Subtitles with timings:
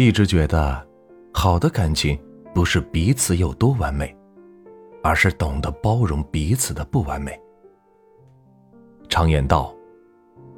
[0.00, 0.82] 一直觉得，
[1.30, 2.18] 好的感情
[2.54, 4.16] 不是彼此有多完美，
[5.02, 7.38] 而是懂得包容彼此的不完美。
[9.10, 9.74] 常言道：“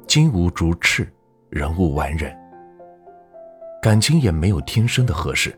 [0.07, 1.13] 金无足赤，
[1.49, 2.33] 人无完人。”
[3.83, 5.53] 感情也没有天生的合适，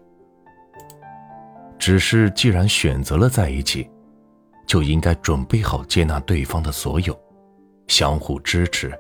[1.78, 3.88] 只是既然选择了在一起，
[4.66, 7.16] 就应该准备好接纳对方的所有，
[7.86, 8.92] 相互支持，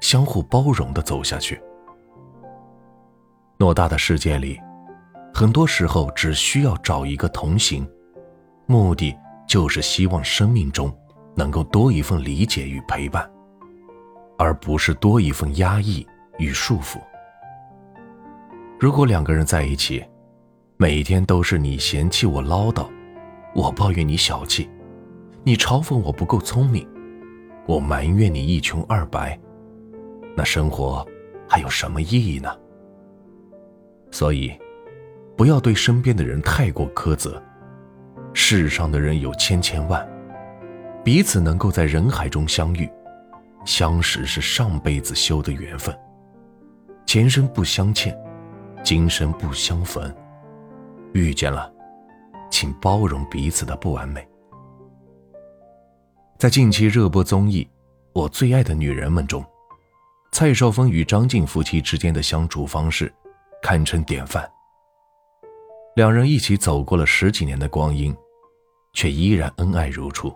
[0.00, 1.62] 相互包容的走下去。
[3.64, 4.60] 偌大的世界里，
[5.32, 7.88] 很多时候只需要找一个同行，
[8.66, 9.16] 目的
[9.48, 10.94] 就是希望生命中
[11.34, 13.26] 能够多一份理解与陪伴，
[14.36, 16.06] 而不是多一份压抑
[16.38, 16.98] 与束缚。
[18.78, 20.04] 如果两个人在一起，
[20.76, 22.86] 每天都是你嫌弃我唠叨，
[23.54, 24.68] 我抱怨你小气，
[25.42, 26.86] 你嘲讽我不够聪明，
[27.64, 29.40] 我埋怨你一穷二白，
[30.36, 31.02] 那生活
[31.48, 32.54] 还有什么意义呢？
[34.14, 34.56] 所以，
[35.36, 37.42] 不要对身边的人太过苛责。
[38.32, 40.08] 世上的人有千千万，
[41.02, 42.88] 彼此能够在人海中相遇，
[43.64, 45.92] 相识是上辈子修的缘分，
[47.04, 48.16] 前生不相欠。
[48.84, 50.14] 今生不相逢，
[51.12, 51.72] 遇见了，
[52.52, 54.24] 请包容彼此的不完美。
[56.38, 57.64] 在近期热播综艺
[58.12, 59.44] 《我最爱的女人们》中，
[60.30, 63.12] 蔡少芬与张晋夫妻之间的相处方式
[63.64, 64.46] 堪称典范。
[65.96, 68.14] 两人一起走过了十几年的光阴，
[68.92, 70.30] 却依然恩爱如初。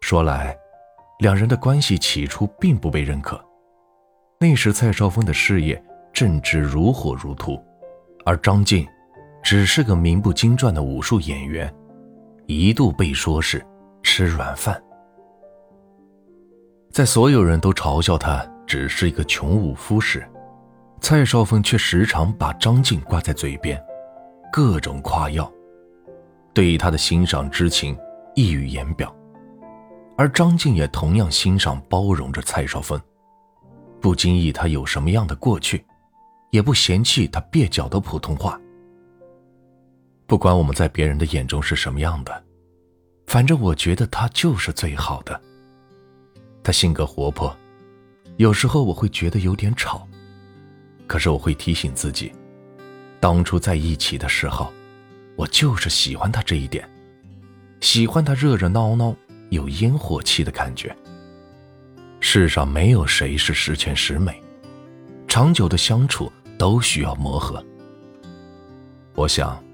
[0.00, 0.58] 说来，
[1.20, 3.40] 两人的关系起初并不被认可，
[4.40, 5.80] 那时蔡少芬的事业。
[6.12, 7.56] 正值如火如荼，
[8.26, 8.84] 而张晋
[9.44, 11.72] 只是个名不经传的武术演员，
[12.46, 13.64] 一度被说是
[14.02, 14.82] 吃软饭。
[16.90, 20.28] 在所有人都嘲笑他只是一个穷武夫时，
[21.00, 23.82] 蔡少芬却时常把张静挂在嘴边，
[24.52, 25.50] 各种夸耀，
[26.52, 27.96] 对他的欣赏之情
[28.34, 29.14] 溢于言表。
[30.16, 33.00] 而张静也同样欣赏包容着蔡少芬，
[34.00, 35.84] 不经意他有什么样的过去。
[36.50, 38.60] 也不嫌弃他蹩脚的普通话。
[40.26, 42.42] 不管我们在别人的眼中是什么样的，
[43.28, 45.40] 反正我觉得他就是最好的。
[46.64, 47.56] 他性格活泼，
[48.36, 50.08] 有时候我会觉得有点吵，
[51.10, 52.30] 可是我会提醒自己，
[53.18, 54.72] 当初在一起的时候，
[55.34, 56.88] 我就是喜欢他这一点，
[57.80, 59.12] 喜欢他热热闹闹、
[59.48, 60.96] 有烟火气的感觉。
[62.20, 64.40] 世上没有谁是十全十美，
[65.26, 66.32] 长久的相处。
[66.60, 67.64] 都需要磨合。
[69.14, 69.64] 我想，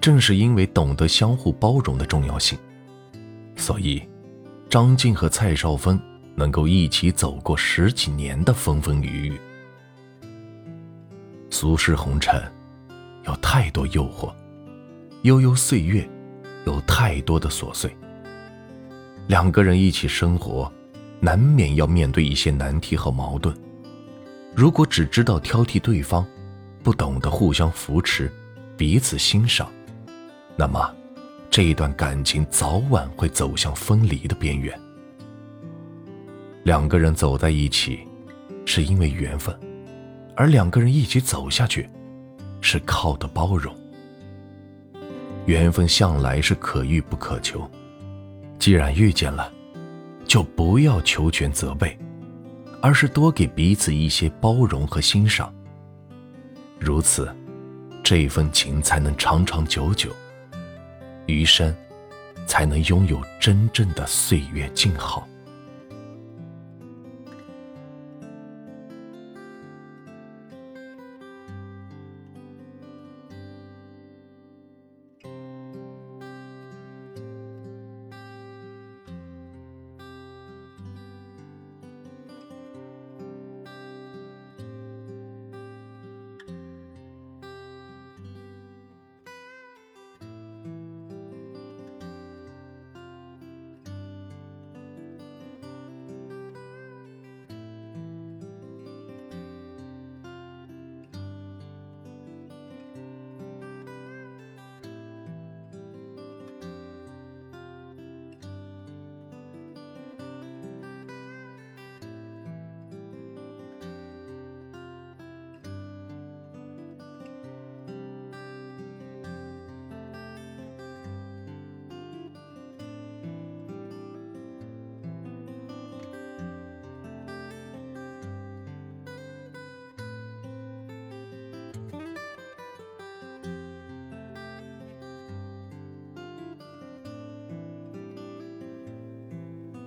[0.00, 2.58] 正是因为懂得相互包容的重要性，
[3.54, 4.02] 所以
[4.68, 6.00] 张晋和蔡少芬
[6.34, 9.40] 能够一起走过十几年的风风雨雨。
[11.60, 12.42] 俗世红尘，
[13.26, 14.32] 有太多诱惑；
[15.24, 16.08] 悠悠岁月，
[16.64, 17.94] 有太多的琐碎。
[19.26, 20.72] 两个人一起生活，
[21.20, 23.54] 难免要面对一些难题和矛盾。
[24.56, 26.26] 如果只知道挑剔对方，
[26.82, 28.32] 不懂得互相扶持、
[28.74, 29.70] 彼此欣赏，
[30.56, 30.90] 那么
[31.50, 34.74] 这一段感情早晚会走向分离的边缘。
[36.62, 38.00] 两个人走在一起，
[38.64, 39.54] 是因为缘分；
[40.40, 41.86] 而两个人一起走下去，
[42.62, 43.76] 是靠的包容。
[45.44, 47.70] 缘分向来是可遇不可求，
[48.58, 49.52] 既然遇见了，
[50.24, 51.94] 就不要求全责备。
[52.80, 55.52] 而是多给彼此一些包容和欣赏，
[56.78, 57.30] 如此，
[58.02, 60.08] 这份情才能长长久久，
[61.26, 61.76] 余生
[62.46, 65.28] 才能拥有真正的岁月静好。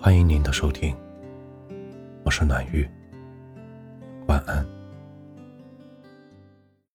[0.03, 0.93] 欢迎您的收听，
[2.25, 2.85] 我是暖玉，
[4.27, 4.72] 晚安。